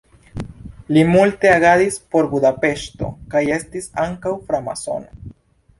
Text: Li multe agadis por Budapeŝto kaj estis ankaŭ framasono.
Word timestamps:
Li 0.95 1.03
multe 1.09 1.51
agadis 1.57 1.99
por 2.15 2.31
Budapeŝto 2.33 3.11
kaj 3.35 3.45
estis 3.61 3.91
ankaŭ 4.09 4.37
framasono. 4.51 5.33